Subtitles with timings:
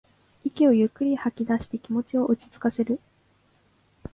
[0.43, 2.99] 息をゆっくりと吐きだして気持ちを落ちつかせる